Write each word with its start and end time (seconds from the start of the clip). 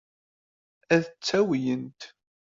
Ad 0.95 1.03
tt-awyent. 1.05 2.01